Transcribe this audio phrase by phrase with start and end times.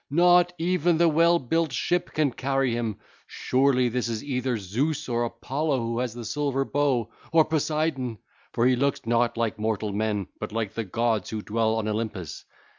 [0.09, 2.97] Not even the well built ship can carry him.
[3.27, 8.17] Surely this is either Zeus or Apollo who has the silver bow, or Poseidon,
[8.51, 12.43] for he looks not like mortal men but like the gods who dwell on Olympus.